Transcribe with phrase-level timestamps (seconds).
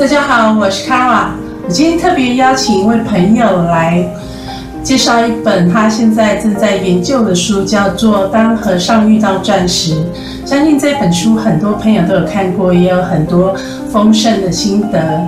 [0.00, 1.26] 大家好，我是 Kara。
[1.62, 4.02] 我今天特别邀请一位朋友来
[4.82, 9.92] 介绍一本他现在正在研究的书，叫做《当和尚遇到钻石》。
[10.46, 13.54] 相信这本书很多朋友都有看过，也有很多
[13.92, 15.20] 丰盛的心得。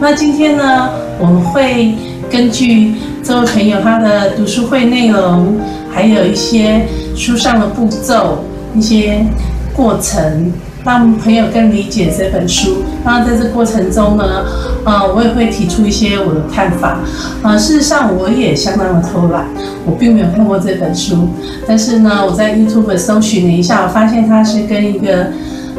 [0.00, 1.96] 那今天呢，我们会
[2.30, 2.94] 根据
[3.24, 5.58] 这位朋友他的读书会内容，
[5.92, 6.86] 还有一些
[7.16, 8.44] 书上的步骤、
[8.76, 9.26] 一些
[9.74, 10.52] 过程。
[10.84, 12.82] 让朋友更理解这本书。
[13.04, 14.44] 那在这过程中呢，
[14.84, 16.98] 呃，我也会提出一些我的看法。
[17.42, 19.46] 呃，事实上我也相当的偷懒，
[19.84, 21.28] 我并没有看过这本书。
[21.66, 25.28] 但是呢，我在 YouTube 搜寻了一下，我发现它是跟一个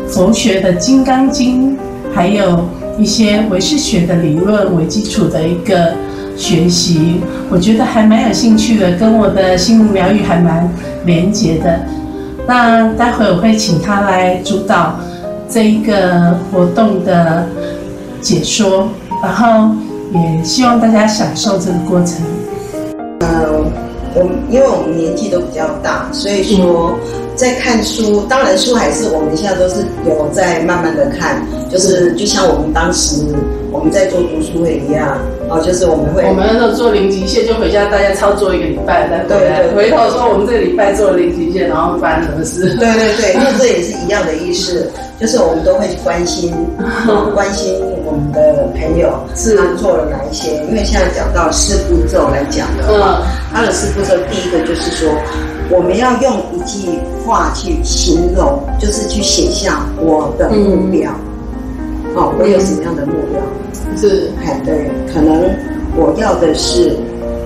[0.08, 1.74] 佛学的《金刚经》，
[2.14, 2.68] 还有
[3.00, 5.94] 一些唯识学的理论为基础的一个
[6.38, 7.22] 学习。
[7.50, 10.70] 我觉得还蛮有兴趣的，跟我的心灵疗愈还蛮
[11.06, 11.80] 连结的。
[12.48, 14.96] 那待会我会请他来主导
[15.48, 17.46] 这一个活动的
[18.22, 18.88] 解说，
[19.24, 19.74] 然后
[20.14, 22.18] 也希望大家享受这个过程。
[23.20, 23.72] 嗯，
[24.14, 26.98] 我因为我们年纪都比较大，所以说
[27.42, 33.16] 在看书，当然书还是我们现在都是有在慢慢的看，就是就像我们当时
[33.72, 35.18] 我们在做读书会一样。
[35.50, 42.78] 哦，就是我们会，我们那时候做零极限，就回家大家操作一个礼拜，再回来，回头说我们这个礼拜做了零极限，然后发生什么事？
[42.78, 46.54] 对对对，那 这也是一样的意思，就是我们都会去关心，
[47.36, 47.76] 关心
[48.06, 50.56] 我们的朋友是他做了哪一些。
[50.70, 53.20] 因为现在讲到四步骤来讲的话，
[53.52, 55.12] 他的四步骤第一个就是说，
[55.70, 61.12] 我们要用一句话去形容，就是去写下我的目标。
[62.14, 63.42] 哦，我有什么样的目标？
[63.98, 65.50] 是，哎，对，可能
[65.96, 66.98] 我要的是，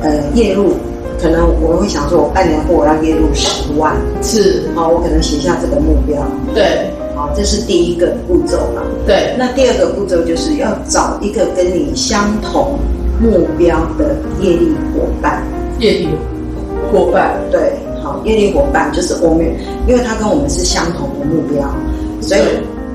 [0.02, 0.74] 呃，月入，
[1.22, 6.22] 可能我会想说，我半年后我要月入十万，是，好，我可能写下这个目标，
[6.54, 12.80] 对，好，这是第一个步骤嘛，对，那第二个步骤就是要找一个跟你相同
[13.22, 15.44] 目标的业力伙伴，
[15.80, 16.10] 业力
[16.92, 17.74] 伙伴，对，
[18.06, 19.44] 好，业力伙伴就是我们，
[19.88, 21.68] 因为他跟我们是相同的目标，
[22.22, 22.42] 所以。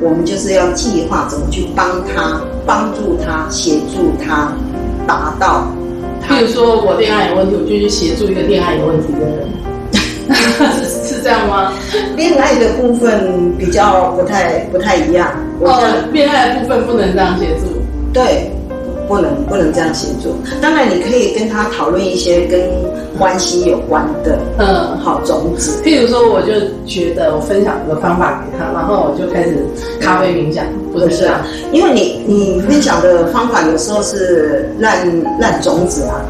[0.03, 4.51] 我们就是要计划怎么去帮他、帮助他、协助他
[5.07, 5.67] 达到。
[6.27, 9.47] 比如说我恋爱有问题，我就去协助一个恋爱有问题的人，
[10.73, 11.75] 是 是这样吗？
[12.17, 15.29] 恋爱的部分比较不太不太一样。
[15.61, 15.79] 哦，
[16.15, 17.67] 恋爱的部分不能这样协助。
[18.11, 18.51] 对。
[19.11, 20.37] 不能不能这样协助。
[20.63, 22.61] 当然，你可以跟他讨论一些跟
[23.19, 25.83] 关系有关的，嗯，好种子。
[25.83, 26.53] 譬如说，我就
[26.87, 29.67] 觉得我分享一个方法给他，然后我就开始
[30.01, 31.45] 咖啡冥想，不是啊？
[31.73, 34.97] 因为你你分享的方法有时候是烂
[35.41, 36.23] 烂种子啊。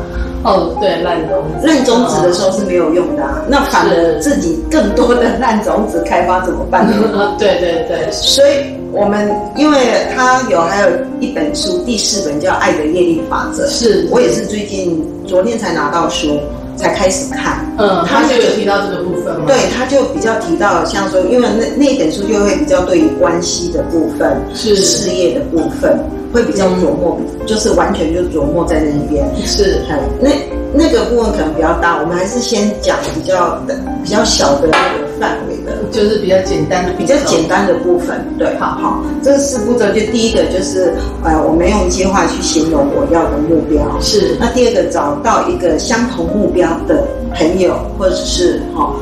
[0.42, 1.66] 哦，对，烂种子。
[1.66, 3.44] 烂种子的时候是没有用的啊。
[3.46, 7.36] 那反而自己更多的烂种子开发怎么办呢？
[7.38, 8.79] 对对对，所以。
[8.92, 9.78] 我们因为
[10.14, 10.88] 他有还有
[11.20, 16.40] 一本书，第四本叫《爱的业力法则》，是我也是最近昨天才拿到书，
[16.76, 17.64] 才开始看。
[17.78, 19.44] 嗯，他就有提到这个部分吗？
[19.46, 25.98] 对，他就比较提到像说，因为那那本书就会比较对于关系的部分，是事业的部分，
[26.32, 29.24] 会比较琢磨，就是完全就琢磨在那一边。
[29.46, 29.82] 是，
[30.20, 30.30] 那。
[30.72, 38.24] 那个部分可能比较大，我们还是先讲比较的比较小的那个范围的，就是比较简单的、比较简单的部分。
[38.38, 44.00] 对，好好，这四步骤就第一个就是，呃，我们用计划去形容我要的目标。
[44.00, 44.36] 是。
[44.40, 47.04] 那第二个，找到一个相同目标的
[47.34, 48.94] 朋友，或者是哈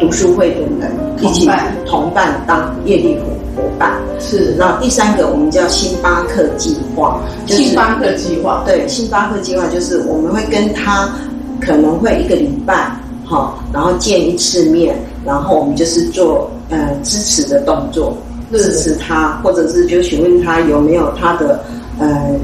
[0.00, 1.48] 读书会的人一起
[1.86, 3.92] 同伴当业力伙伙伴。
[4.18, 4.54] 是。
[4.58, 7.20] 然后第三个，我们叫星巴克计划。
[7.46, 8.62] 星巴克计划。
[8.66, 11.10] 对，星巴克计划就是我们会跟他。
[11.58, 12.94] 可能会一个礼拜，
[13.28, 18.16] 好，然后见一次面，然后我们就是做呃支持的动作，
[18.52, 21.60] 支持他，或者是就询问他有没有他的
[21.98, 22.38] 呃，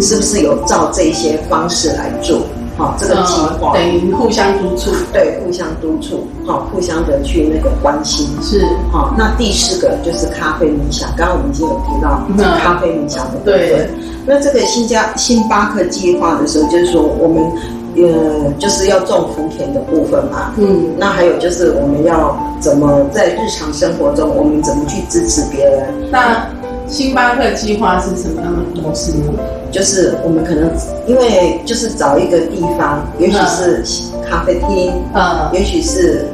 [0.00, 2.40] 是不是有照这些方式来做，
[2.76, 12.22] 好，这个计划等于互相督促，对，互相督促，好，互相的去那个关心，是，好，那第四个就是咖啡冥想，刚刚我们已经有提到
[12.60, 13.90] 咖啡冥想的部分，
[14.24, 17.50] 那这个新加星巴克计划的时候，就是说我们。
[17.96, 20.52] 呃，就是要种福田的部分嘛。
[20.56, 26.10] 嗯，那还有就是我们要怎么在日常生活中，我们怎么去支持别人？
[26.10, 26.46] 那
[26.88, 29.32] 星巴克计划是什么样的模式呢？
[29.70, 30.70] 就是我们可能
[31.06, 33.82] 因为就是找一个地方，也许是
[34.28, 36.26] 咖啡厅，嗯，也许是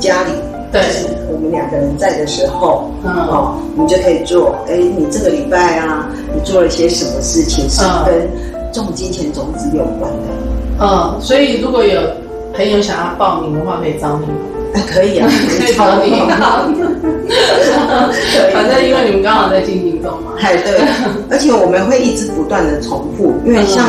[0.00, 0.30] 家里，
[0.72, 0.80] 对，
[1.30, 4.56] 我们两个人在的时候，哦，我们就可以做。
[4.68, 10.47] 哎，你这个礼拜啊，你做了些什么事情是跟种金钱种子有关的？
[10.80, 12.00] 嗯，所以如果有
[12.54, 14.32] 朋友想要报名的话，可以找你吗？
[14.86, 15.26] 可以啊，
[15.58, 16.12] 可以找你。
[18.52, 20.32] 反正因为你们刚好在进行听懂吗？
[20.40, 20.80] 哎，对，
[21.30, 23.88] 而且我们会一直不断的重复，因为像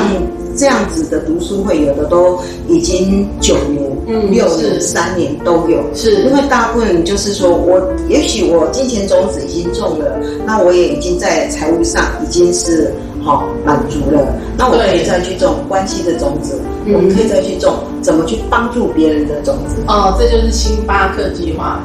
[0.57, 5.83] 这样子的读书会，有的都已经九年、六年、三年都有。
[5.93, 12.93] 是，因为大部分就是说我，也许我金钱种子已经种了，那我也已经在财务上已经是
[13.29, 19.75] 好满足了，那我可以再去种关系的种子，我们可以再去种怎么去帮助别人的种子。
[19.87, 21.79] 哦，这就是星巴克计划。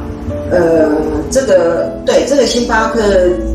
[0.51, 0.91] 呃，
[1.31, 3.01] 这个对这个星巴克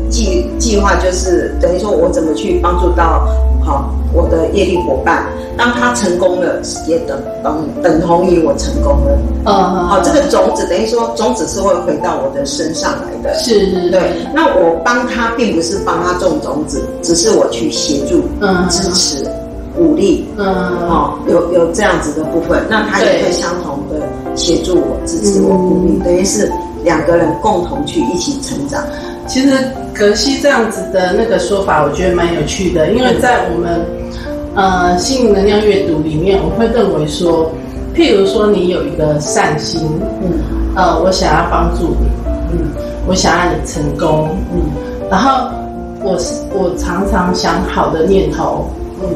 [0.08, 3.26] 计计划就是等于说我怎么去帮助到
[3.64, 5.24] 好我的业力伙伴，
[5.56, 9.18] 当他成功了，也等等等同于我成功了。
[9.46, 9.54] 嗯，
[9.86, 13.32] 好，这个种子等于说种子是会回到我的身上来的。
[13.38, 14.26] 是是，对。
[14.34, 19.24] 那我帮他并不是帮他种种子，只是我去协助、嗯支持、
[19.76, 20.26] 鼓励。
[20.36, 20.46] 嗯，
[20.88, 23.79] 哦，有有这样子的部分，那他也会相同的
[24.34, 26.50] 协助我、支持我、鼓励，等于是。
[26.82, 28.82] 两个人共同去一起成长。
[29.26, 29.52] 其实
[29.92, 32.90] 格西这样子的那个说法，我觉得蛮有趣的。
[32.92, 33.84] 因为在我们
[34.54, 37.52] 呃心灵能量阅读里面，我会认为说，
[37.94, 39.90] 譬如说你有一个善心，
[40.22, 40.40] 嗯，
[40.74, 42.06] 呃，我想要帮助你，
[42.52, 42.70] 嗯，
[43.06, 44.62] 我想要你成功，嗯，
[45.10, 45.50] 然后
[46.02, 48.64] 我是我常常想好的念头，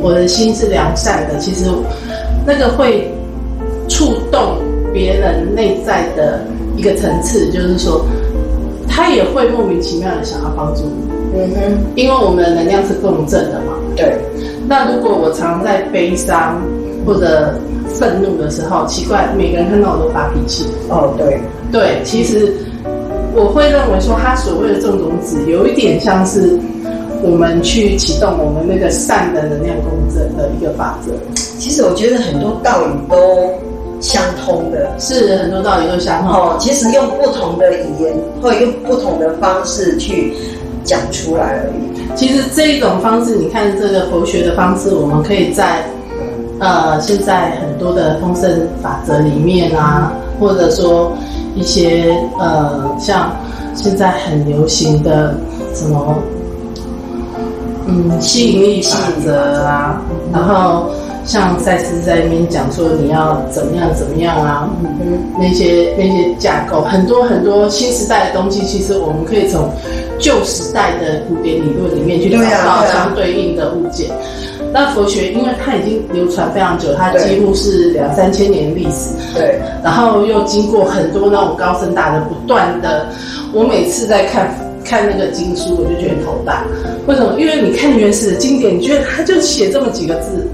[0.02, 1.64] 我的心是良善的，其实
[2.44, 3.10] 那个会
[3.88, 4.58] 触动
[4.94, 6.40] 别人内在的。
[6.76, 8.04] 一个层次，就是说，
[8.88, 11.08] 他也会莫名其妙的想要帮助你。
[11.32, 13.74] 嗯哼，因为我们的能量是共振的嘛。
[13.94, 14.18] 对。
[14.66, 16.60] 那如果我常在悲伤
[17.06, 17.54] 或者
[17.86, 20.66] 愤怒的时候，奇怪，每个人看到我都发脾气。
[20.88, 21.40] 哦，对。
[21.70, 22.52] 对，其实
[23.36, 26.58] 我会认为说，他所谓的种种子，有一点像是
[27.22, 31.12] 我们去启动我们那个善的能量共振的一个法则。
[31.36, 33.16] 其实我觉得很多道理都。
[34.00, 36.56] 相通的是很多道理都相通哦。
[36.58, 40.34] 其实用不同的语言，或用不同的方式去
[40.84, 42.16] 讲出来而已。
[42.16, 45.84] 其实这一种方式，你看这个佛学的方式，我们可以在
[46.60, 51.16] 呃现在很多的丰盛法则里面啊，或者说
[51.54, 53.34] 一些呃像
[53.74, 55.34] 现在很流行的
[55.74, 56.16] 什么
[57.86, 60.02] 嗯吸引力法则啊，
[60.32, 60.90] 然后。
[61.24, 64.70] 像赛斯在那边讲说你要怎么样怎么样啊，
[65.38, 69.70] 那些那些架构很多很多新时代的东西，其实我们可以从
[70.18, 74.10] 旧时代的古典理论里面去找到相对应的物件。
[74.72, 79.14] 那佛学因为它已经流传非常久，它几乎是两三千年的历史。
[79.32, 79.58] 对。
[79.82, 83.06] 然后又经过很多那种高深大的不断的，
[83.52, 84.52] 我每次在看
[84.84, 86.64] 看那个经书，我就觉得头大。
[87.06, 87.38] 为什么？
[87.38, 90.46] 因为你看原始的经典，你觉得它就写这么几个字。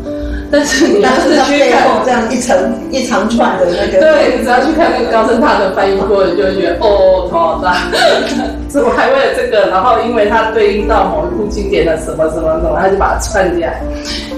[0.53, 7.77] 但是你要是去看这样一层一长串的那个，对你只要去看那个高僧他的翻译过，你就会觉得哦，头好大。
[8.69, 9.69] 怎么还为了这个？
[9.69, 13.81] 然后因为它对应到某一部经典的什么什么什么，他就把它串起来。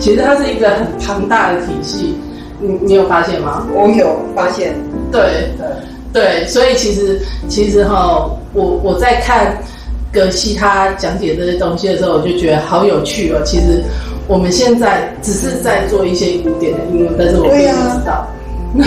[0.01, 2.15] 其实它是一个很庞大的体系，
[2.61, 3.67] 你你有发现吗？
[3.73, 4.75] 我有发现。
[5.11, 5.21] 对
[5.57, 5.67] 对
[6.13, 7.19] 对，所以其实
[7.49, 9.57] 其实哈，我我在看
[10.13, 13.41] 格西他讲解这些东西的时候，我就觉得好有趣哦。
[13.45, 13.83] 其实。
[14.29, 18.27] 我们现在只是在做一些古典的应用，但是我并不知道。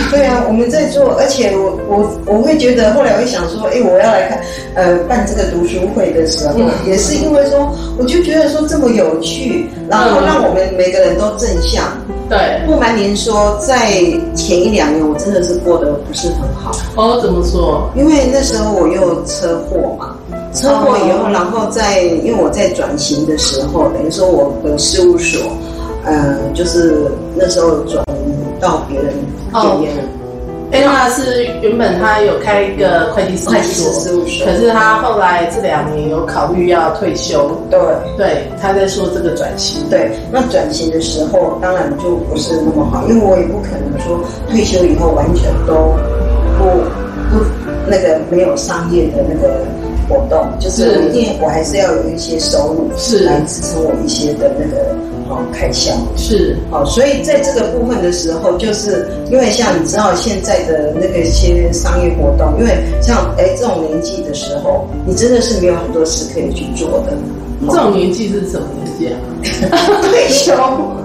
[0.09, 4.41] 对啊，我们在做，而且我我我会觉得，后来我会想说，哎，我要来看，
[4.73, 6.55] 呃，办这个读书会的时候，
[6.87, 11.83] 也是因为说，我就觉得说这么有趣，然后让我们每个人都正向。
[12.27, 13.91] 对，不瞒您说，在
[14.33, 16.71] 前一两年，我真的是过得不是很好。
[16.95, 17.87] 哦，怎么说？
[17.95, 20.15] 因为那时候我又车祸嘛。
[20.55, 25.51] 车祸以后，然后在因为我在转型的时候，等于说我的事务所，
[26.05, 28.03] 呃，就是那时候转
[28.59, 29.13] 到别人
[29.53, 29.91] 这边。
[30.71, 37.51] 哎，那是原本他有开一个会计师事务所，可是他后来这两年有考虑要退休。
[37.69, 37.79] 对，
[38.17, 39.87] 对，他在说这个转型。
[39.89, 44.19] 对，那转型的时候当然就不是那么好，因为我也不可能说
[44.49, 45.93] 退休以后完全都
[46.57, 46.65] 不
[47.29, 47.45] 不
[47.87, 49.65] 那个没有商业的那个。
[50.07, 51.09] 活动就是。
[51.09, 53.25] 一定，我还是要有一些收入，是。
[53.25, 54.95] 来支撑我一些的那个
[55.29, 56.57] 哦开销，是。
[56.69, 67.13] 好，所以在这个部分的时候，就是因为像你知道现在的那个一些商业活动，因为像哎这种年纪的时候，你真的是没有很多事可以去做的。
[67.69, 69.17] 这种年纪是什么年纪啊？
[70.01, 70.53] 退休，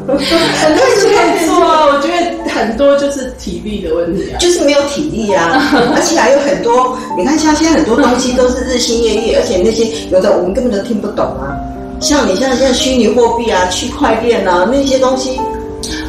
[0.06, 1.86] 很多事可以做啊。
[1.86, 5.60] 我觉得很多就是体力的问题啊，就是没有体力啊。
[5.94, 11.52] 而且还有很多，你看像现在很多东西都是日新月异，而且那些有的我们根本都听不懂啊。
[12.00, 15.38] 像你像现在虚拟货币啊、区块链啊那些东西，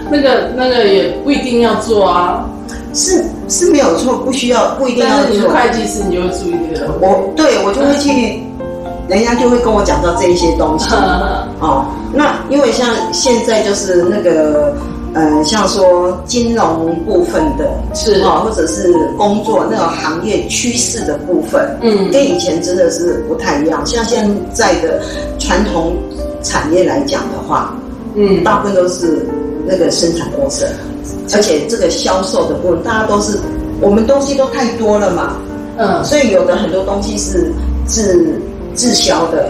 [0.10, 2.46] 那个那个也不一定要做啊。
[2.94, 5.18] 是是没有错，不需要不一定要做。
[5.24, 6.94] 但是你是会计师，你就会注意这个。
[7.00, 8.44] 我对我就会去。
[9.12, 10.90] 人家就会跟我讲到这一些东西。
[11.60, 14.74] 哦，那因为像现在就是那个。
[15.14, 23.86] 呃，像说金融部分的，是啊，或者是工作那种行业趋势的部分，嗯，跟以前真的是不太一样。
[23.86, 25.02] 像现在的
[25.38, 25.98] 传统
[26.42, 27.76] 产业来讲的话，
[28.16, 29.28] 嗯，大部分都是
[29.68, 30.66] 那个生产过剩，
[31.34, 33.38] 而且这个销售的部分，大家都是
[33.82, 35.36] 我们东西都太多了嘛，
[35.76, 37.52] 嗯，所以有的很多东西是
[37.86, 38.42] 滞
[38.76, 39.48] 滞销的。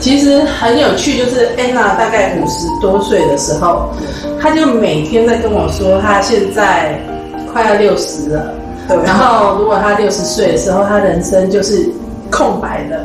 [0.00, 3.88] 其实很有趣，就是安娜大概五十多岁的时候，
[4.40, 7.00] 她就每天在跟我说，她现在
[7.50, 8.52] 快要六十了。
[9.04, 11.88] 然后如果她六十岁的时候，她人生就是
[12.30, 13.00] 空白的，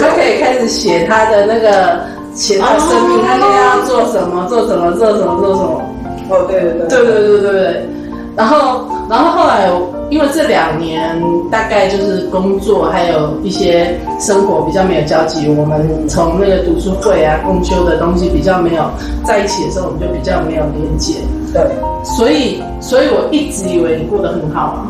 [0.00, 2.00] 她可以开始写她的那个
[2.34, 5.82] 写她的生命，她今天要做什么，做什么，做什么，做什么。
[6.30, 7.88] 哦，对对对，对对对对对。
[8.34, 9.70] 然后，然后后来。
[10.14, 15.48] 因为这两年大概就是工作，还有一些生活比较没有交集。
[15.48, 18.88] 我们从那个读书会啊、共修的东西比较没有
[19.24, 21.14] 在一起的时候，我们就比较没有连接。
[21.52, 21.66] 对，
[22.04, 24.86] 所以，所以我一直以为你过得很好啊。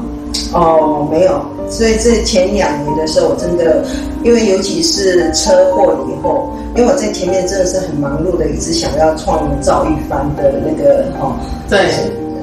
[0.52, 1.40] 哦，没有。
[1.70, 3.82] 所以这前两年的时候，我真的，
[4.24, 11.32] 因为尤其是车祸以后，因为我在前面真的是很忙碌的，一直想要创造一番的那个哦，
[11.70, 11.80] 对。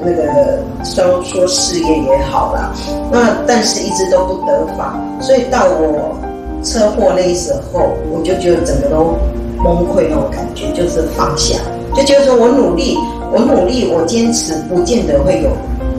[0.04, 2.72] 那个说说事业也好啦，
[3.10, 6.16] 那但是一直都不得法，所以到我
[6.64, 9.16] 车祸那时候，我就觉得整个都
[9.62, 11.58] 崩溃那种感觉，就是放下，
[11.94, 12.96] 就觉得说我努力，
[13.32, 15.50] 我努力，我坚持，不见得会有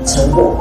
[0.06, 0.56] 成果。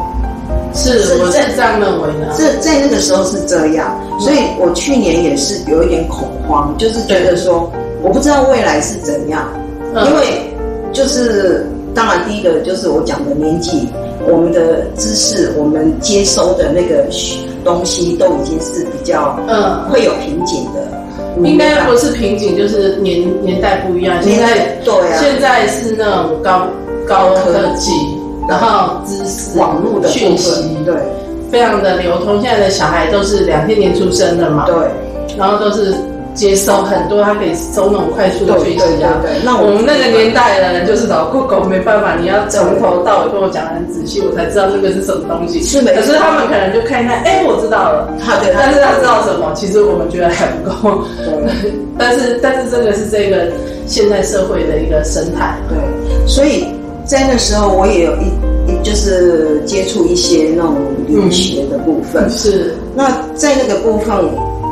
[0.75, 2.33] 是，我是这样认为的。
[2.37, 7.71] 这在那个时候是这样，所以我去年也是有一点恐慌，就是觉得说
[8.03, 9.49] 我不知道未来是怎样，
[9.95, 10.55] 因为
[10.93, 11.67] 就是。
[11.95, 13.89] 当然，第一个就是我讲的年纪，
[14.27, 17.05] 我们的知识，我们接收的那个
[17.65, 20.81] 东西都已经是比较嗯会有瓶颈的。
[21.43, 24.23] 应该不是瓶颈，就是年年代不一样。
[24.23, 26.67] 现在对啊，现在是那种高
[27.07, 27.91] 高科技，
[28.49, 30.95] 然后知识网络的讯息，对，
[31.51, 32.41] 非常的流通。
[32.43, 34.75] 现在的小孩都是两千年出生的嘛，对，
[35.37, 35.95] 然后都是。
[36.35, 39.21] 接收很多，他可以收那种快速的讯息啊。
[39.45, 45.63] 那我们那个年代的人就是老酷狗，没办法，你要从头到尾跟我讲的很仔细，我才知道那个是什么东西。
[45.63, 48.09] 是没可是他们可能就看一看，哎，我知道了。
[48.43, 48.53] 对。
[48.55, 49.53] 但是他知道什么？
[49.55, 51.05] 其实我们觉得还不够。
[51.25, 51.73] 对。
[51.99, 53.53] 但是，但是这个是这个
[53.87, 55.57] 现代社会的一个生态。
[55.69, 55.79] 对。
[56.27, 56.67] 所以
[57.05, 62.29] 在那时候，我也有一就是接触一些那种理学的部分。
[62.31, 62.75] 是。
[62.95, 64.17] 那在那个部分。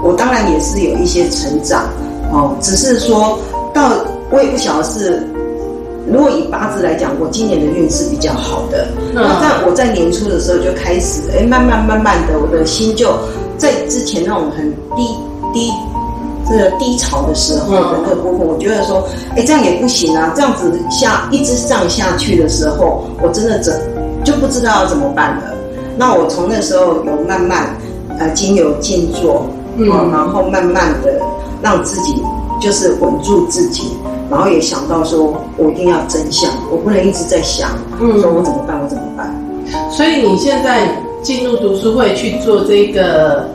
[0.03, 1.85] 我当然也是有一些成长，
[2.33, 3.39] 哦，只是说
[3.75, 3.93] 到
[4.31, 5.27] 我也不晓得是，
[6.11, 8.89] 如果以八字来讲，我今年的运是比较好的。
[9.13, 13.15] 那在我在年初的时候就开始，哎，慢慢慢慢的，我的心就
[13.59, 15.07] 在之前那种很低
[15.53, 15.71] 低
[16.49, 23.79] 这个低潮的时候的那个部分，我觉得说，哎，这样也不行啊，这样子下一直这样下去的时候，我真的怎
[24.25, 25.55] 就不知道要怎么办了。
[25.97, 27.77] 那我从那时候有慢慢
[28.19, 29.45] 呃，经由静坐。
[29.89, 31.21] 嗯，然后慢慢的
[31.63, 32.23] 让自己
[32.61, 33.97] 就是稳住自己，
[34.31, 37.71] 然后也想到说，我一定要真相，我不能一直在想，
[38.01, 39.35] 嗯，说我怎么办，我怎么办？
[39.91, 40.89] 所以你现在
[41.23, 43.49] 进入读书会去做这个，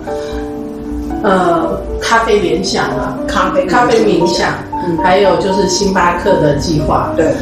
[1.24, 4.54] 呃，咖啡联想啊，咖啡咖啡冥想，
[4.88, 7.34] 嗯，还有就是星巴克的计划，对，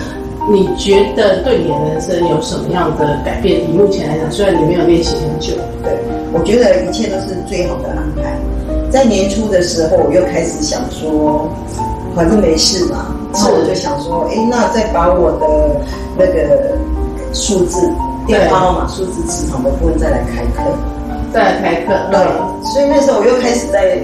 [0.51, 3.61] 你觉得对你的人生有什么样的改变？
[3.69, 5.93] 以目前来讲，虽然你没有练习很久，对
[6.33, 8.37] 我觉得一切都是最好的安排。
[8.93, 11.49] 在年初的时候，我又开始想说，
[12.15, 15.81] 反正没事嘛，然后我就想说，哎，那再把我的
[16.15, 16.77] 那个
[17.33, 17.91] 数字
[18.27, 20.77] 电话号码、数字磁场的部分再来开课，
[21.33, 21.91] 再来开课。
[22.11, 22.19] 对，
[22.71, 23.97] 所以那时候我又开始在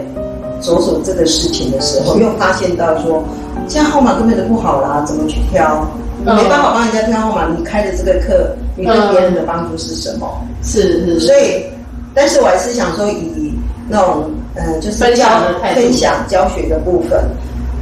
[0.59, 3.23] 着手这个事情的时候，又发现到说，
[3.67, 5.85] 现在号码根本就不好啦，怎么去挑？
[6.17, 10.27] 你没办法帮人家挑号码，你开的这个课，你对别人的帮助是什么？
[10.63, 11.19] 是是。
[11.19, 11.63] 所以，
[12.11, 13.53] 但是我还是想说，以
[13.87, 14.31] 那种。
[14.55, 15.25] 嗯，就是教
[15.73, 17.23] 分享教学的部分，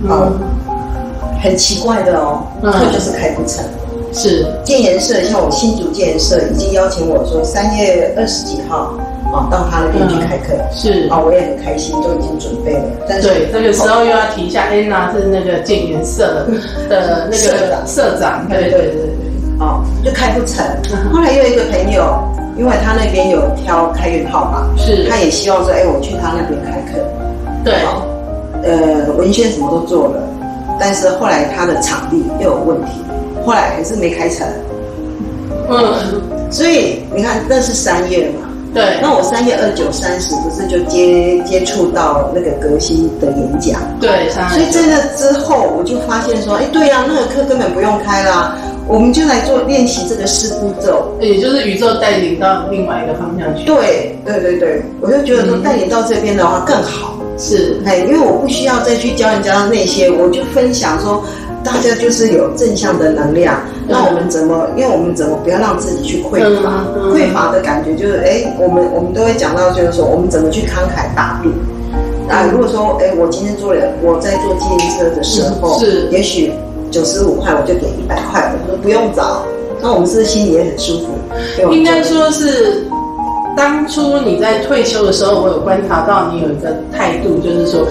[0.04, 0.40] 嗯，
[1.42, 3.64] 很奇怪的哦，课就是开不成。
[4.14, 8.94] 是建研社，像我新竹建研社已经邀请我说三月二十几号
[9.32, 10.54] 啊，到他那边去开课。
[10.72, 12.84] 是啊，我也很开心，都已经准备了。
[13.08, 16.46] 但是对，这个时候又要提一下，安娜是那个建研社
[16.90, 18.48] 的的那个社长，社长。
[18.50, 19.10] 对对对对，
[19.60, 20.66] 哦，就开不成。
[21.12, 22.18] 后来又有一个朋友。
[22.58, 27.00] 因为他那边有挑开运号码，是，他也希望说，哎，我去他那边开课，
[27.64, 27.74] 对，
[28.64, 30.24] 呃，文宣什么都做了，
[30.80, 32.92] 但是后来他的场地又有问题，
[33.46, 34.48] 后来还是没开成，
[35.70, 38.98] 嗯，所以你看，那是三月嘛，对。
[39.02, 43.80] 那我三月二九、三十不是就接接触到那个革新的演讲？
[44.00, 44.30] 对。
[44.50, 48.56] 所以在那之后，我就发现说，哎，对呀，那个课根本不用开啦，
[48.88, 53.66] 我们就来做练习这个四步骤，也就是宇宙带领到另外一个方向去。
[53.66, 57.16] 对对对对，我就觉得说带领到这边的话更好。
[57.38, 61.24] 是，哎，因为我不需要再去教人家那些，我就分享说。
[61.64, 64.70] 大家就是有正向的能量，那我们怎么？
[64.78, 66.86] 因为我们怎么不要让自己去匮乏？
[67.12, 71.50] 匮乏的感觉就是，哎，我们我们都会讲到，就是说，我们怎么去慷慨大度？
[72.30, 76.54] 啊，如果说，哎，我今天做了，我在做自行车的时候，是，也许
[76.92, 79.44] 九十五块我就给一百块，我说不用找，
[79.82, 81.08] 那我们是不是心里也很舒服？
[81.72, 82.84] 应该说是，
[83.56, 87.88] 当初你在退休的时候，我有观察到你有一个态度，就是说。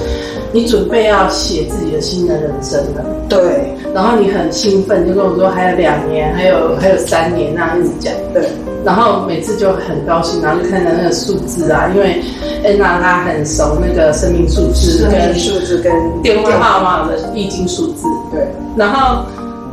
[0.53, 3.75] 你准备要写自己的新的人生了，对。
[3.93, 8.43] 然后你很兴奋，就跟我说还有两年，还有还有三年那样一直讲，对。
[8.83, 12.23] 然后每次就很高兴，然后就看到那个数字啊，因为
[12.65, 18.47] 安娜她很熟那个生命数字跟数字跟电话号码的易经数字，对。
[18.76, 19.25] 然后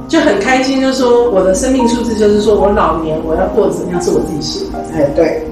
[0.07, 5.43] 就很开心，就说我的生命数字就是说我老年我要过怎么样是我自己写的，哎对。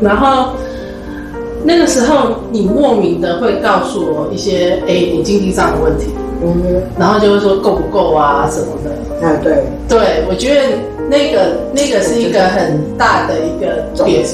[0.00, 0.50] 然后。
[1.64, 6.06] 那个时候，你莫名的会告诉我一些，哎，你经济上的问题，
[6.40, 10.62] 嗯，然后就会说够不够啊什么的，啊，对，对，我觉得
[11.10, 14.24] 那个那个是一个很大的一个点，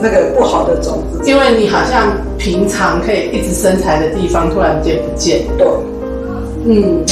[0.00, 5.66] 那个不好的种子，因为你好像平常可以一直生财的地方，突然间不见，对，
[6.64, 7.04] 嗯。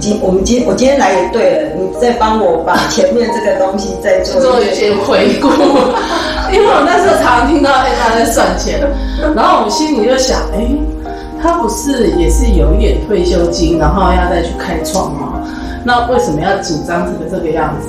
[0.00, 5.46] 今我们今我今天来也对了，你再帮我把前面这个东西再做做一些回顾，
[6.52, 8.80] 因为我那时候常常听到哎他在算钱，
[9.36, 10.66] 然后我们心里就想，哎，
[11.40, 15.40] 他不是也是有一点退休金，然后要再去开创吗？
[15.84, 17.88] 那为什么要紧张成这个样子？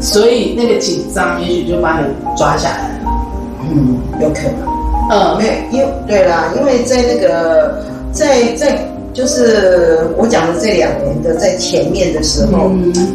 [0.00, 3.10] 所以那个紧张也许就把你抓下来了。
[3.72, 4.68] 嗯，有可能。
[5.10, 8.78] 嗯，没有，因对啦，因为在那个在在。
[9.14, 12.70] 就是我讲的这两年的在前面的时候，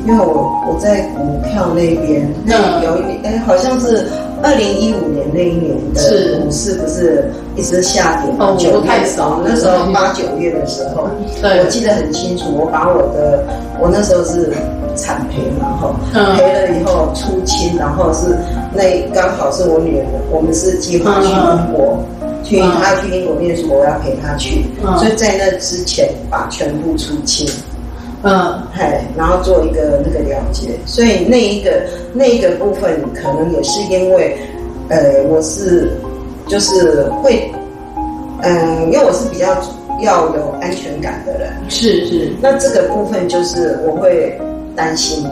[0.05, 4.05] 因为我我在股票那边，那有一年哎，好像是
[4.41, 8.53] 二零一五年那一年的股市不是一直下跌吗？
[8.57, 11.07] 九太少，那时候八九月的时候，
[11.41, 13.43] 对我记得很清楚，我把我的
[13.79, 14.51] 我那时候是
[14.95, 18.37] 惨赔嘛，哈，赔了以后出清，然后是
[18.73, 22.03] 那刚好是我女儿，我们是计划去英国。
[22.43, 24.65] 去他去英国念书，我要陪他去，
[24.97, 27.47] 所以在那之前把全部出清，
[28.23, 34.37] 嗯，嘿，然后做一个那个了解，所以那一个那一个部分可能也是因为，
[34.89, 35.97] 呃，我是
[36.47, 37.49] 就是会，
[38.41, 39.55] 嗯，因为我是比较
[40.01, 44.37] 要有安全感的人，是是，那这个部分就是我会
[44.75, 45.25] 担心。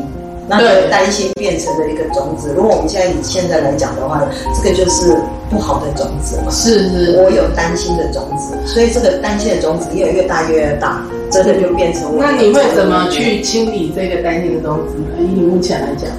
[0.51, 2.53] 那个担心变成了一个种子。
[2.55, 4.21] 如果我们现在以现在来讲的话，
[4.53, 5.17] 这个就是
[5.49, 6.51] 不好的种子嘛。
[6.51, 12.17] 是是，我有担心的种子，所以这个担心的种子越越大越越大，真的就变成。
[12.17, 15.05] 那你会怎么去清理这个担心的种子呢？
[15.19, 16.09] 以你目前来讲，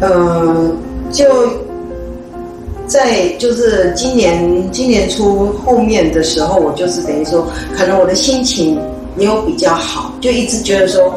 [0.00, 0.76] 嗯，
[1.12, 1.26] 就
[2.86, 7.46] 在就是今年今年初后面的时候，我就是等于说，
[7.76, 8.80] 可能我的心情
[9.14, 11.14] 没有比较好，就一直觉得说。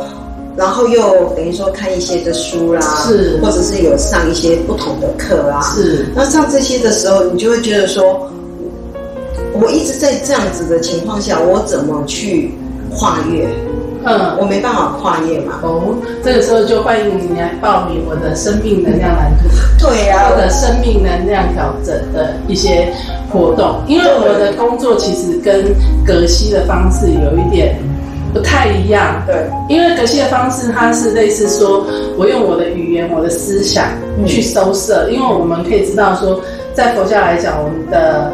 [0.55, 6.05] 然后又等于说看一些的书啦，是，或者是有上一些不同的课啦，是。
[6.15, 8.29] 那上这些的时候，你就会觉得说，
[9.53, 12.53] 我一直在这样子的情况下，我怎么去
[12.95, 13.47] 跨越？
[14.05, 15.59] 嗯，我没办法跨越嘛。
[15.63, 19.49] 哦，这个时候就欢迎你来报名我的生命能量蓝图。
[19.79, 22.93] 对呀，我的生命能量调整的一些
[23.31, 25.73] 活动，因为我的工作其实跟
[26.05, 27.75] 格西的方式有一点。
[28.33, 31.85] 不太一样，对，因为格西的方式，它是类似说，
[32.17, 33.85] 我用我的语言、我的思想
[34.25, 35.07] 去收摄。
[35.11, 36.41] 因为我们可以知道说，
[36.73, 38.31] 在佛教来讲，我们的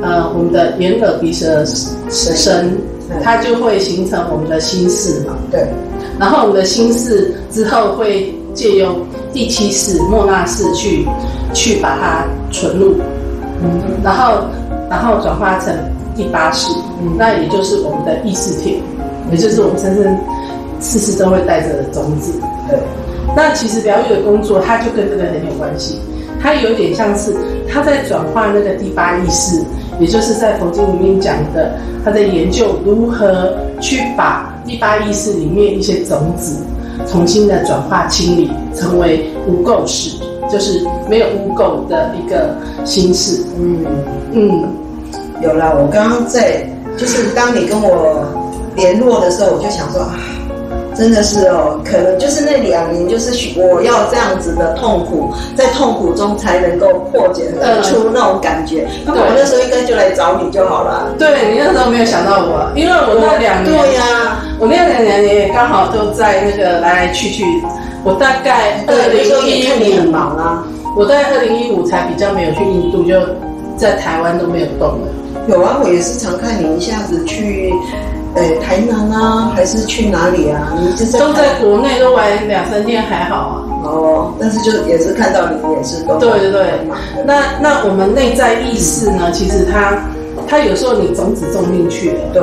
[0.00, 1.62] 呃，我们的眼耳鼻舌
[2.08, 2.78] 身，
[3.22, 5.36] 它就会形成我们的心事嘛。
[5.50, 5.66] 对。
[6.18, 11.06] 然后我们的心事之后会借用第七世莫那世去
[11.52, 12.96] 去把它存入，
[13.62, 14.44] 嗯，然后
[14.88, 15.74] 然后转化成
[16.14, 18.82] 第八世，嗯，那也就是我们的意识体。
[19.32, 20.16] 也就是我们深深
[20.80, 22.38] 事事都会带着的种子。
[22.68, 22.78] 对，
[23.34, 25.98] 那其实疗愈的工作，它就跟这个很有关系。
[26.40, 27.32] 它有点像是
[27.68, 29.62] 他在转化那个第八意识，
[30.00, 31.72] 也就是在佛经里面讲的，
[32.04, 36.56] 他在研究如何去把第八意识里面一些种子
[37.06, 40.18] 重新的转化清理，成为无垢识，
[40.50, 43.44] 就是没有污垢的一个心事。
[43.56, 43.86] 嗯
[44.32, 44.64] 嗯，
[45.40, 45.78] 有了。
[45.80, 48.41] 我刚刚在，就是当你跟我。
[48.74, 50.18] 联络的时候，我就想说啊，
[50.96, 57.50] 真的是哦，可能就是那两年，就是我要这样子的痛苦，在痛苦中才能够破解
[57.82, 58.86] 出那种感觉。
[59.04, 61.14] 那我那时候应该就来找你就好了。
[61.18, 67.44] 对你那时候没有想到我，因为我那两年，对呀，我那两年也刚好都在那个来来去去。
[68.04, 70.64] 我大概二零一五忙啊，
[70.96, 73.14] 我大概二零一五才比较没有去印度，就
[73.76, 75.08] 在台湾都没有动了。
[75.46, 77.72] 有啊，我也是常看你一下子去。
[78.34, 80.72] 呃，台南啊，还是去哪里啊？
[80.98, 83.68] 你都在国内都玩两三天还好啊。
[83.84, 86.66] 哦，但是就也是看到你也是都对对对。
[87.26, 89.30] 那那我们内在意识呢？
[89.32, 89.98] 其实它
[90.48, 92.20] 它有时候你种子种进去了。
[92.32, 92.42] 对。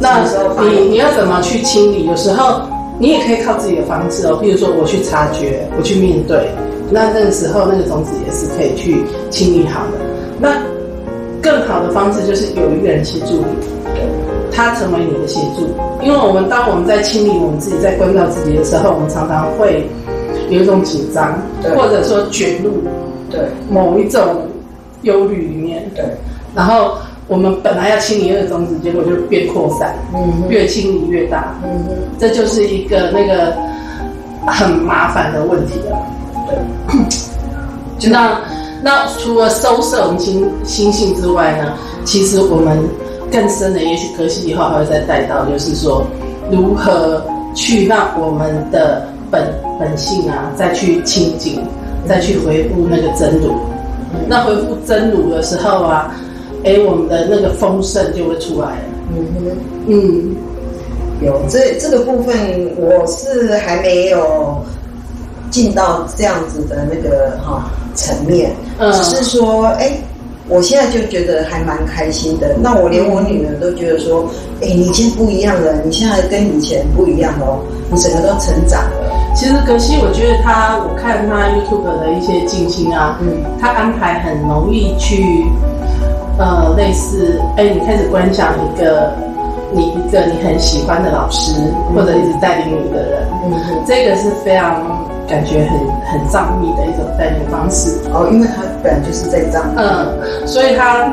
[0.00, 0.22] 那
[0.60, 2.04] 你你要怎么去清理？
[2.04, 2.60] 有时候
[2.98, 6.50] 你也可以靠自己的方式哦，比如说我去察觉，我去面对。
[6.90, 9.98] 那那个时候那个种子也是可以去清理好的。
[10.38, 10.60] 那
[11.40, 13.77] 更好的方式就是有一个人协助你。
[14.58, 15.68] 他成为你的协助，
[16.02, 19.88] 因为我们当我们在清理我们自己、在关照自己的时候，我们常常会
[20.50, 21.40] 有一种紧张，
[21.76, 22.72] 或者说卷入
[23.30, 23.38] 对
[23.70, 24.48] 某一种
[25.02, 26.04] 忧虑里面，对。
[26.56, 26.94] 然后
[27.28, 33.54] 我们本来要清理那个种子，结果就变扩散，嗯，越清理越大，嗯哼，这就是一个那个
[34.44, 35.96] 很麻烦的问题了，
[36.48, 36.98] 对。
[37.96, 38.40] 就那
[38.82, 42.76] 那除了收摄我们心心性之外呢，其实我们。
[43.30, 46.04] 更深的，也许可惜以后还会再带到，就是说，
[46.50, 47.22] 如何
[47.54, 51.62] 去让我们的本本性啊，再去清净，
[52.08, 53.54] 再去回复那个真如。
[54.26, 56.14] 那回复真如的时候啊，
[56.64, 58.82] 哎，我们的那个丰盛就会出来了。
[59.14, 60.36] 嗯哼，嗯，
[61.20, 62.34] 有这这个部分，
[62.76, 64.62] 我是还没有
[65.50, 69.92] 进到这样子的那个哈层面，只是说，哎。
[70.48, 72.56] 我现在就觉得还蛮开心的。
[72.60, 74.24] 那我连我女儿都觉得说
[74.62, 83.28] ：“哎，你已经不一样了，你现在跟以前不一样哦，你整个都成长了。”其实格西，我觉得他，我看他 YouTube 的一些静心啊，嗯，
[83.60, 85.44] 他安排很容易去，
[86.38, 89.12] 呃，类似，哎，你开始观想一个
[89.70, 91.52] 你一个你很喜欢的老师，
[91.94, 93.52] 或者一直带领你的人，嗯，
[93.86, 95.06] 这个是非常。
[95.28, 101.12] 感觉很很藏密的一种带领方式哦，因为它本来就是在藏，嗯，所以它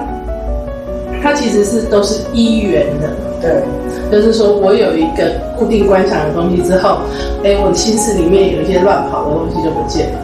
[1.21, 3.09] 它其实是都是一元的，
[3.41, 3.63] 对，
[4.11, 6.99] 就是说我有一个固定观想的东西之后，
[7.43, 10.19] 哎，我的心思里面有一些乱跑的东西就不见了，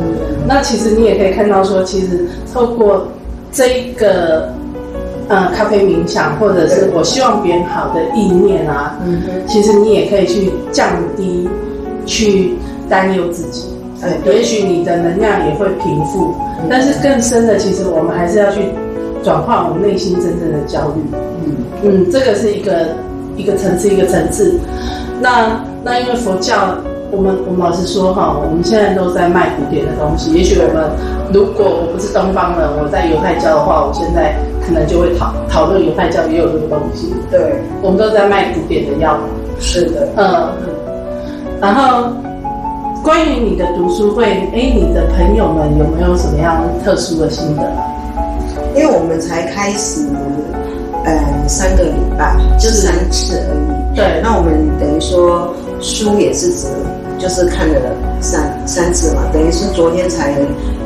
[0.00, 0.14] 嗯，
[0.46, 3.08] 那其实你也可以看到说，其实透过
[3.50, 4.48] 这个
[5.28, 11.48] 呃咖啡冥想，或者是我希望别人好的意念啊，嗯，其实你也可以去降低
[12.06, 12.54] 去。
[12.88, 13.68] 担忧自己，
[14.02, 16.34] 哎，也许你的能量也会平复，
[16.68, 18.62] 但是更深的，其实我们还是要去
[19.22, 21.00] 转化我们内心真正的焦虑。
[21.44, 22.88] 嗯嗯，这个是一个
[23.36, 24.58] 一个层次一个层次。
[25.20, 26.76] 那那因为佛教，
[27.12, 30.32] 我们我们老实说哈，我们现在都在卖古典的东西。
[30.32, 30.90] 也许我们
[31.32, 34.34] 如果我不是东方人，我在犹太教的话，我现在
[34.66, 37.14] 可能就会讨讨论犹太教也有这个东西。
[37.30, 39.16] 对，我们都在卖古典的药。
[39.60, 40.48] 是的，嗯，
[41.60, 42.10] 然后。
[43.02, 47.62] 关于你的读书会，哎，你的朋友们有没有什么样特殊的心得？
[48.76, 50.06] 因为我们才开始，
[51.04, 53.96] 呃，三个礼拜，就三次而已。
[53.96, 56.68] 对，那我们等于说书也是只
[57.18, 57.80] 就是看了
[58.22, 60.34] 三三次嘛，等于是昨天才。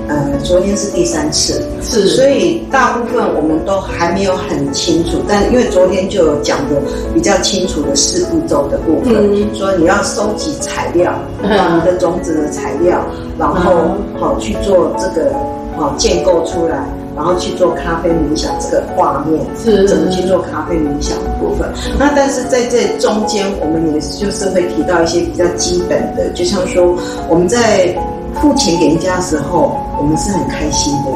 [0.09, 6.81] 呃，昨天是第三次，是，所以大部分我们都还没有很清楚，但因为昨天就有讲的
[7.13, 13.05] 比较清楚的四步骤的部分，说你要收集材料，你的种子的材料，
[13.37, 15.33] 然后好去做这个
[15.77, 21.69] 好建构出来，然后去做咖啡冥想这个画面，是怎么去做咖啡冥想的部分。
[21.99, 26.95] 那但是在这中间，我们也就是会提到一些比较基本的，就像说
[27.29, 27.97] 我们在。
[28.39, 31.11] 付钱给人家的时候，我们是很开心的，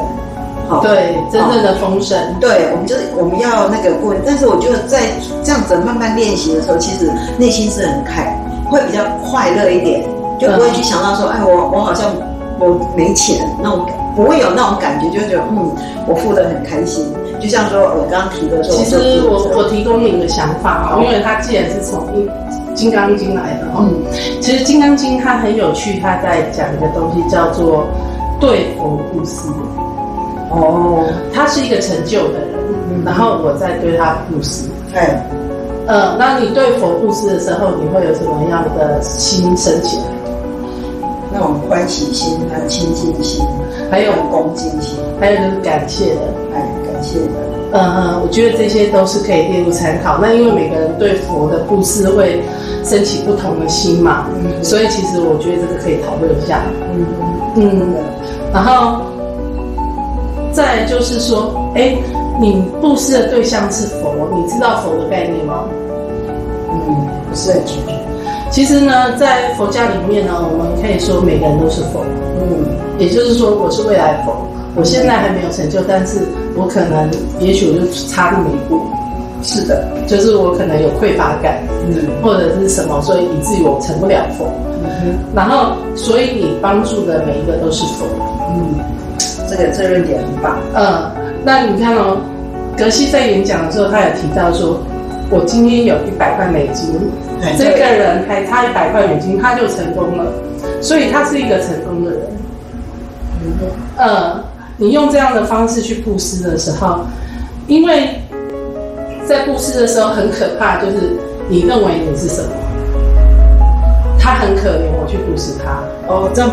[0.67, 5.03] 好，对，真正的丰盛，对，我们就是我们要那个过，但是我觉得在
[5.43, 8.35] 这样子慢慢练习的时候，其实内心是很开，
[8.71, 10.03] 会比较快乐一点，
[10.39, 12.09] 就不会去想到说，哎，我我好像
[12.57, 13.85] 我没钱，那种
[14.15, 15.71] 不会有那种感觉，就觉得嗯，
[16.07, 17.05] 我付的很开心，
[17.39, 22.29] 就像说我刚刚提的说，其实我我提供你一个想法，因为他既然是从一。
[22.73, 23.91] 金刚经来的嗯，
[24.39, 27.85] 其实金刚经它很有趣，它在讲一个东西叫做
[28.39, 29.49] 对佛布施。
[30.49, 34.69] 哦，他是一个成就的人，然后我在对他布施。
[34.95, 35.21] 哎，
[35.85, 40.03] 呃，那你对佛布施的时候，你会有什么样的心升起来？
[41.31, 43.45] 那种欢喜心、还有亲近心，
[43.89, 46.21] 还有恭敬心，还有就是感谢的，
[46.53, 47.51] 哎，感谢的。
[47.73, 50.17] 嗯嗯，我觉得这些都是可以列入参考。
[50.21, 52.43] 那因为每个人对佛的布施会
[52.83, 54.27] 升起不同的心嘛。
[54.35, 56.63] 嗯，所以其实我觉得这个可以讨论一下。
[56.91, 57.05] 嗯
[57.55, 57.95] 嗯，
[58.53, 59.01] 然后
[60.51, 61.95] 再就是说，哎，
[62.41, 65.63] 你布施的对象是佛，你知道佛的概念吗？
[66.73, 67.91] 嗯，不是很清楚。
[68.51, 72.03] 其实呢，在佛家里面呢，我们可以说每个人都是佛。
[72.37, 72.67] 嗯，
[72.99, 74.35] 也就是说，我是未来佛。
[74.75, 76.19] 我现在还没有成就，但是
[76.55, 77.09] 我可能，
[77.39, 78.81] 也许我就差那么一步。
[79.41, 84.45] 是的，就是我可能有匮乏感，嗯，或者是什么，所以以至于我成不了佛。
[84.83, 88.05] 嗯然后，所以你帮助的每一个都是佛。
[88.49, 88.75] 嗯，
[89.49, 90.57] 这个这论点很棒。
[90.75, 91.09] 嗯，
[91.43, 92.17] 那你看哦，
[92.77, 94.77] 格西在演讲的时候，他有提到说，
[95.31, 97.09] 我今天有一百块美金，
[97.57, 100.25] 这个人还差一百块美金，他就成功了，
[100.81, 102.19] 所以他是一个成功的人。
[103.41, 103.53] 嗯
[103.97, 104.43] 嗯。
[104.77, 107.01] 你用这样的方式去布施的时候，
[107.67, 108.19] 因为
[109.27, 111.15] 在布施的时候很可怕，就是
[111.47, 112.49] 你认为你是什么，
[114.19, 115.83] 他很可怜，我去布施他。
[116.11, 116.49] 哦，这样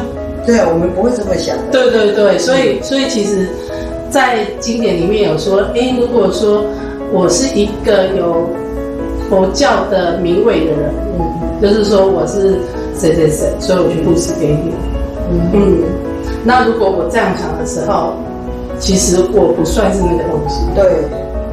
[0.47, 1.57] 对啊，我们不会这么想。
[1.73, 3.49] 对对对，所以所以其实，
[4.11, 6.65] 在经典里面有说，哎，如果说
[7.11, 8.51] 我是一个有
[9.29, 12.59] 佛教的名位的人，嗯，就是说我是
[12.95, 14.73] 谁谁谁，所以我去布施给你，
[15.53, 15.83] 嗯。
[16.45, 18.15] 那如果我这样想的时候，
[18.79, 20.63] 其实我不算是那个东西。
[20.75, 20.85] 对，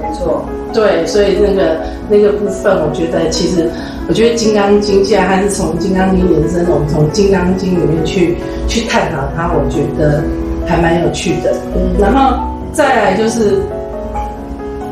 [0.02, 0.46] 没错。
[0.72, 1.78] 对，所以那个
[2.10, 3.70] 那个部分，我觉得其实，
[4.08, 10.24] 我觉得《金刚经》既然它是从《金刚经》延伸的，我们从《金刚经》里面去去探讨它，我觉得
[10.66, 11.54] 还蛮有趣的。
[11.76, 11.96] 嗯。
[12.00, 12.38] 然后
[12.74, 13.58] 再来就是《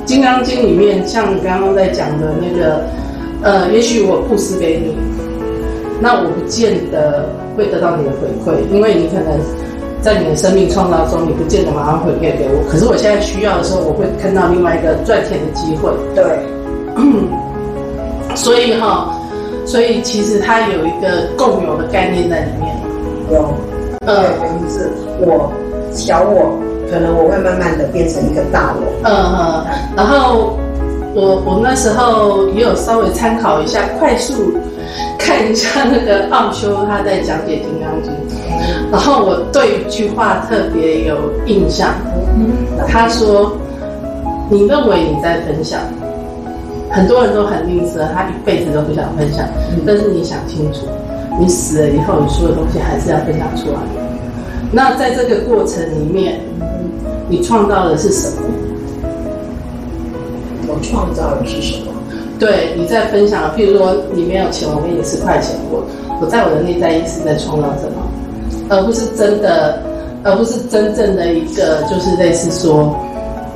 [0.06, 2.84] 金刚经》里面，像你刚刚在讲的那个，
[3.42, 4.96] 呃，也许我布施给你，
[6.02, 9.40] 那我不见得会得到你的回馈，因为你可能。
[10.04, 12.62] 在你的生命创造中，你不见得马上回馈给我。
[12.70, 15.90] 可是我现在需要的时候，我会看到另外一个赚钱的机会。
[16.14, 16.44] 对，
[18.36, 19.18] 所以哈，
[19.66, 22.76] 所以其实它有一个共有的概念在里面。
[23.32, 23.54] 有，
[24.06, 25.50] 呃，于是我
[25.94, 26.52] 小我，
[26.92, 28.84] 可能我会慢慢的变成一个大我。
[29.04, 29.66] 嗯哼，
[29.96, 30.58] 然后
[31.14, 34.54] 我我那时候也有稍微参考一下，快速
[35.18, 38.12] 看一下那个奥修他在讲解《金刚经》。
[38.92, 41.90] 然后我对一句话特别有印象，
[42.88, 43.58] 他说
[44.50, 45.82] ：“你认为你在分享，
[46.92, 49.46] 很多人都很吝啬，他一辈子都不想分享。
[49.86, 50.88] 但是你想清楚，
[51.40, 53.80] 你死了以后，你所有东西还是要分享出来。
[54.72, 56.40] 那在这个过程里面，
[57.30, 58.44] 你创造的是什么？
[60.68, 61.92] 我创造的是什么？
[62.40, 63.52] 对，你在分享。
[63.56, 65.84] 譬如说，你没有钱，我给你十块钱，我
[66.20, 68.02] 我在我的内在意识在创造什么？”
[68.70, 69.82] 而不是真的，
[70.24, 72.96] 而不是真正的一个，就是类似说，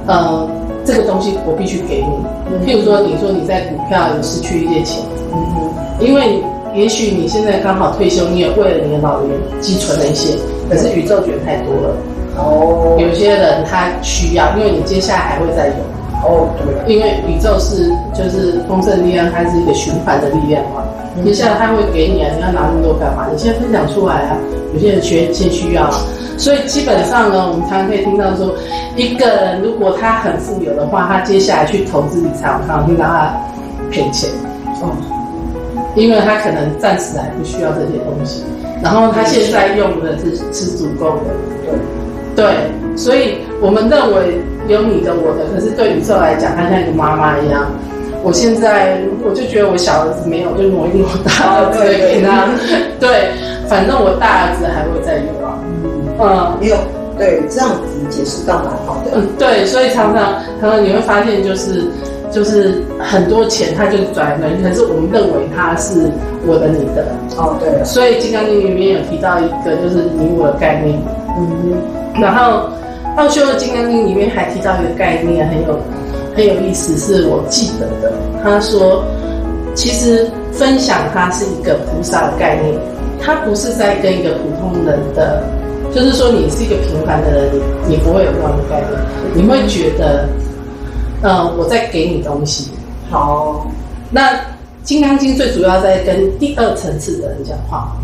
[0.06, 0.48] 呃，
[0.86, 2.66] 这个东西我必须给你。
[2.66, 5.04] 譬如说，你说你在股票有失去一些钱，
[5.34, 6.42] 嗯哼，因为
[6.76, 10.38] 也许你现在刚好退休，你也为了你的老年积存了一些，
[10.70, 11.96] 可是宇宙觉得太多了。
[12.38, 15.74] 哦，有些人他需要，因为你接下来还会再有。
[16.24, 20.84] 哦，对，因为宇宙是就是丰盛力量，它是一个循环的力量嘛。
[21.24, 23.28] 接下来他会给你啊，你要拿那么多干嘛？
[23.32, 24.38] 你先分享出来啊。
[24.74, 25.90] 有些人缺，先需要，
[26.38, 28.54] 所以基本上呢，我们常常可以听到说，
[28.96, 33.34] 一个人如果他很富有的话，他接下来去投资理财，我常常听到他
[33.90, 34.30] 赔钱
[34.82, 34.92] 哦，
[35.96, 38.44] 因为他可能暂时还不需要这些东西，
[38.84, 41.34] 然后他现在用的是是足够的，
[41.66, 41.80] 对，
[42.38, 42.46] 对，
[42.96, 47.66] 所以我们认为有你的我的，可是对宇宙来讲，它像一个妈妈一样。
[48.24, 52.46] 我现在我就觉得我小儿子没有，就挪一挪大儿子给他。
[53.00, 53.34] 对，
[53.68, 55.58] 反正我大儿子还会再有啊。
[56.20, 56.78] 嗯，没有，
[57.18, 59.12] 对，这样子解释倒蛮好的。
[59.16, 61.86] 嗯，对，所以常常常常你会发现，就是
[62.30, 66.12] 就是很多钱他就转了，可是我们认为他是
[66.46, 67.06] 我的你的。
[67.38, 67.84] 哦，对。
[67.84, 71.00] 所以《金刚经》里面有提到一个就是你我的概念。
[71.40, 71.74] 嗯，
[72.20, 72.70] 然后
[73.16, 75.80] 奥修的《金刚经》里面还提到一个概念，很有。
[76.36, 78.14] 很有意思，是我记得的。
[78.44, 79.04] 他说，
[79.74, 82.76] 其实分享它是一个菩萨的概念，
[83.20, 85.42] 它不是在跟一个普通人的，
[85.92, 87.50] 就是说你是一个平凡的人，
[87.88, 89.02] 你你不会有这样的概念，
[89.34, 90.30] 你会觉得，
[91.24, 92.70] 呃，我在给你东西。
[93.10, 93.66] 好，
[94.12, 94.34] 那
[94.84, 97.98] 《金刚经》最主要在跟第二层次的人讲话。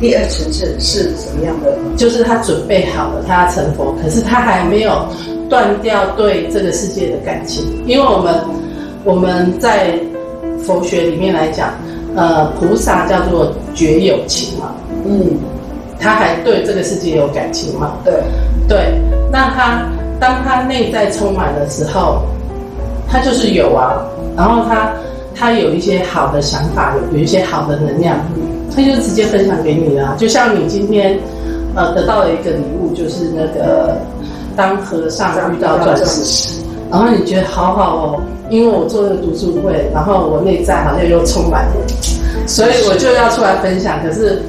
[0.00, 1.76] 第二层次是什么样的？
[1.96, 5.06] 就是他准备好了，他要成佛，可是他还没有。
[5.50, 8.40] 断掉对这个世界的感情，因为我们
[9.02, 9.98] 我们在
[10.62, 11.70] 佛学里面来讲，
[12.14, 14.72] 呃，菩萨叫做觉有情嘛，
[15.04, 15.26] 嗯，
[15.98, 17.94] 他还对这个世界有感情嘛？
[18.04, 18.14] 对，
[18.68, 18.94] 对，
[19.32, 19.82] 那他
[20.20, 22.22] 当他内在充满的时候，
[23.08, 24.92] 他就是有啊，然后他
[25.34, 28.16] 他有一些好的想法，有有一些好的能量，
[28.74, 30.14] 他就直接分享给你了。
[30.18, 31.18] 就像你今天
[31.74, 33.96] 呃得到了一个礼物，就是那个
[34.56, 41.86] 当和尚遇到钻石，然后你觉得好好哦，因为我做了读书会，然后我内在好像又充满了，
[42.46, 44.00] 所以我就要出来分享。
[44.02, 44.42] 可是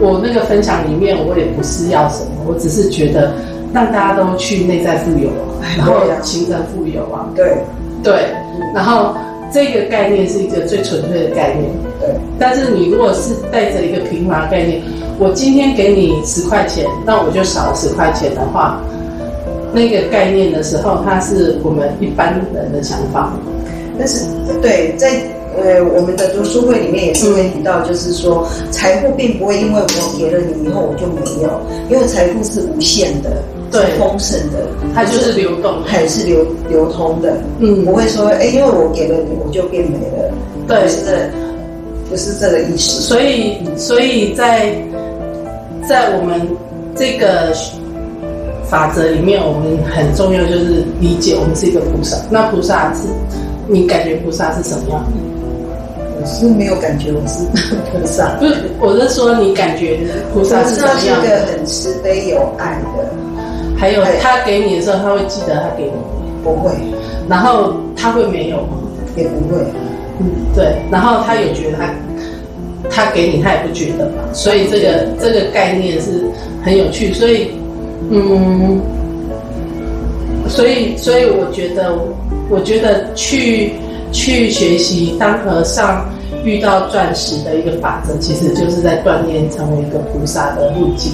[0.00, 3.32] 我那个分享里面，我也不是要什么，我只是觉得
[3.72, 5.30] 让大家都去内在富有，
[5.76, 7.28] 然后形成富有啊。
[7.34, 7.58] 对
[8.02, 8.26] 对，
[8.74, 9.14] 然后。
[9.52, 12.08] 这个概念是一个最纯粹的概念，对。
[12.38, 14.80] 但是你如果是带着一个平滑概念，
[15.18, 18.80] 我今天给你十块钱，那我就少十块钱的话，
[19.72, 23.32] 那个概念的时候，它是我们一般人的想法。
[23.98, 24.24] 但是，
[24.62, 25.20] 对，在
[25.56, 31.60] 呃我们的读书会里面也是会提到，就是说财富并不会因为我给了你以后我就没有，
[31.90, 33.30] 因为财富是无限的。
[33.70, 40.32] 对，丰盛的，它就是流动，还是流流通的，嗯，不会说，哎，因为我给了你，我就变没了，
[40.66, 41.30] 对，不是这，
[42.10, 43.00] 不是这个意思。
[43.02, 44.74] 所以，所以在
[45.88, 46.40] 在我们
[46.96, 47.54] 这个
[48.64, 52.16] 法则里面，我们很重要就是理解，我们是一个菩萨。
[52.28, 53.02] 那菩萨是，
[53.68, 55.12] 你感觉菩萨是什么样的？
[56.20, 57.44] 我是没有感觉，我是
[57.92, 58.36] 菩萨。
[58.40, 59.96] 不是，我是说你感觉
[60.34, 60.98] 菩萨是什么样？
[61.00, 63.19] 是一个很慈悲有爱的。
[63.80, 65.92] 还有他给你的时候，他会记得他给你，
[66.44, 66.70] 不会。
[67.30, 68.76] 然后他会没有吗？
[69.16, 69.56] 也不会。
[70.18, 70.76] 嗯，对。
[70.90, 71.94] 然后他有觉得他，
[72.90, 74.16] 他给你，他也不觉得嘛。
[74.34, 76.30] 所以这个这个概念是
[76.62, 77.14] 很有趣。
[77.14, 77.52] 所以，
[78.10, 78.82] 嗯，
[80.46, 81.96] 所以所以我觉得，
[82.50, 83.72] 我觉得去
[84.12, 86.06] 去学习当和尚
[86.44, 91.12] 遇到钻石的一个法则，其实就是在锻炼成为一个菩萨的路径。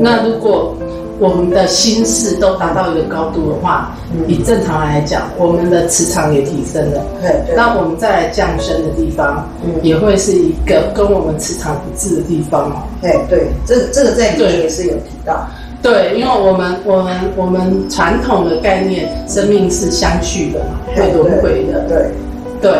[0.00, 0.74] 那如果
[1.20, 3.94] 我们的心事都达到一个高度的话，
[4.26, 7.04] 以正常来讲，我们的磁场也提升了。
[7.20, 9.46] 对，那我们再来降生的地方，
[9.82, 12.82] 也会是一个跟我们磁场不致的地方哦？
[13.02, 15.46] 对对，这这个在里面也是有提到。
[15.82, 21.84] 对，因为我们我们我们传统的概念，生命是相续的嘛，会轮回的。
[21.86, 22.10] 对
[22.62, 22.72] 对，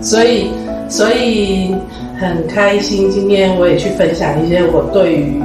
[0.00, 0.52] 所以
[0.88, 1.74] 所以
[2.20, 5.42] 很开心，今天我也去分享一些我对于。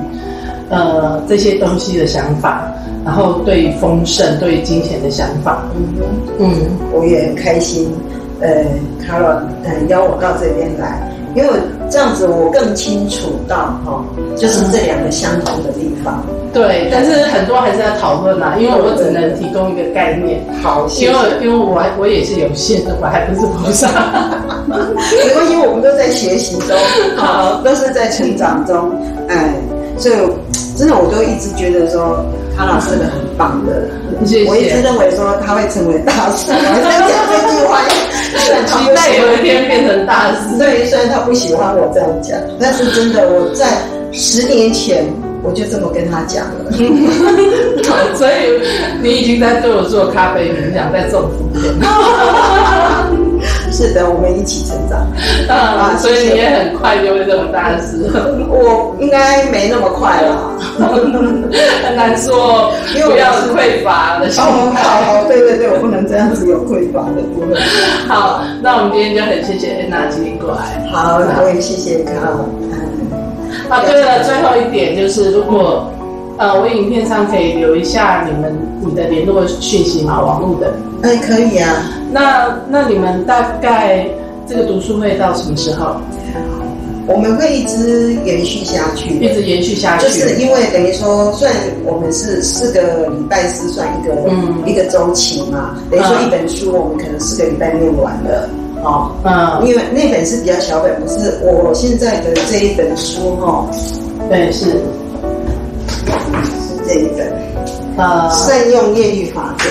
[0.69, 2.71] 呃，这些东西的想法，
[3.05, 6.49] 然后对丰盛、对金钱的想法，嗯，嗯，
[6.91, 7.93] 我也很开心。
[8.41, 8.49] 呃
[9.01, 11.49] ，Carol，呃，邀我到这边来，因为
[11.89, 14.03] 这样子我更清楚到哈，
[14.35, 16.21] 就是这两个相同的地方。
[16.51, 20.41] 对，但是很多还是要讨论啊，因为我只能提供一个概念。
[20.61, 23.87] 好，因为因为我我也是有限的，我还不是菩萨。
[24.67, 26.75] 没关系，我们都在学习中，
[27.15, 28.91] 好，都是在成长中，
[29.29, 29.53] 哎。
[29.95, 30.15] 所以，
[30.75, 32.25] 真的，我都一直觉得说，
[32.57, 33.87] 他老师是个很棒的。
[34.25, 34.49] 谢谢。
[34.49, 36.51] 我一直认为说他会成为大师。
[36.51, 37.81] 我在讲这句话，
[38.65, 40.57] 期待有一天变成大师。
[40.57, 45.05] 对，虽然他不喜欢我这样讲，但是真的，我在十年前
[45.43, 46.71] 我就这么跟他讲了。
[48.15, 48.61] 所以
[49.01, 51.73] 你已经在对我做咖啡冥想，在做福田。
[53.71, 54.99] 是的，我们一起成长
[55.49, 58.09] 啊，所以你也很快就会这么大师。
[58.47, 64.81] 我应该没那么快了，很难说，因为不要匮乏的心态。
[64.83, 67.59] 好好，对对对，我不能这样子有匮乏的部分。
[68.07, 70.85] 好，那我们今天就很谢谢安娜今天过来。
[70.91, 72.37] 好，我也谢谢卡尔。
[73.69, 75.91] 啊，对了，最后一点就是，如果
[76.37, 80.21] 呃，我影片上可以留一下你们你的联络讯息吗？
[80.21, 80.73] 网络的。
[81.03, 81.91] 哎，可以啊。
[82.11, 84.07] 那那你们大概
[84.47, 85.95] 这个读书会到什么时候？
[87.05, 90.07] 我们会一直延续下去，一直延续下去。
[90.07, 91.51] 就是因为等于说，算
[91.83, 98.49] 我们是四个礼拜是算一个嗯一个周期嘛，等于说一本书我们可能四个礼拜念完了，
[98.83, 103.67] 哦，嗯，因为那本是比较小本，不是我现在的这一本书哈，
[104.29, 104.81] 对，是是
[106.87, 107.31] 这一本，
[107.97, 109.65] 呃，善用业力法则。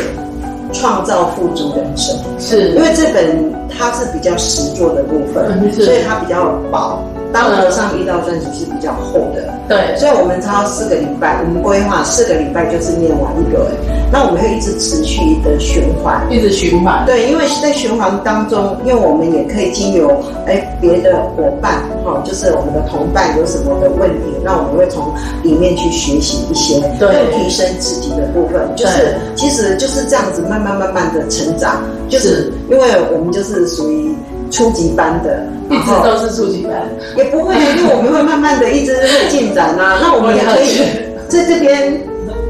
[0.75, 6.99] 创造富足人生，是因为这本它是比较实作的部分，所以它比较薄。
[7.33, 13.71] 当和尚遇到钻石是比较厚的，对，所以我们超四个礼拜，我们规划四个礼拜就是念完一个，
[14.13, 32.53] 那我们会一直持续的循环，一直循环，对，因为在循环当中，因为我们也可以经由哎别的伙伴哈，就是我们的同伴有什么的问题，那我们会从里面去学习一些，对，提升自己的部分，就是其实就是这样子慢慢慢慢的成长，就是。
[32.71, 34.17] 因为我们就是属于。
[34.53, 36.75] 初级班的，一直都是初级班，
[37.17, 39.99] 也不会，因为我们会慢慢的一直会进展啊。
[40.05, 40.87] 那我们也可以
[41.27, 41.99] 在这边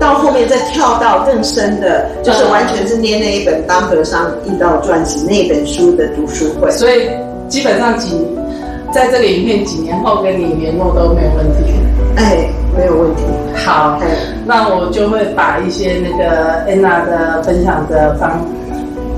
[0.00, 6.68] 到后面再跳到更深的，就是完全是捏那一本《当和尚遇到传奇》那本书的读书会。
[6.72, 7.08] 所以
[7.48, 8.26] 基本上几
[8.92, 11.72] 在这个影片几年后跟你联络都没有问题。
[12.16, 13.22] 哎，没有问题。
[13.64, 14.00] 好，
[14.44, 18.44] 那我就会把一些那个安娜的分享的方，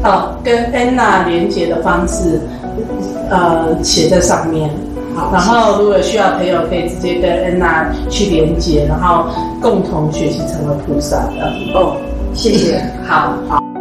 [0.05, 2.39] 哦，跟安娜连接的方式，
[3.31, 4.71] 呃，写在上面。
[5.17, 9.27] 好，然后如果需要朋友，可以直接跟安娜去连接，然后
[9.61, 11.53] 共同学习成为菩萨的。
[11.75, 11.97] 哦，
[12.35, 12.83] 谢谢。
[13.07, 13.74] 好好。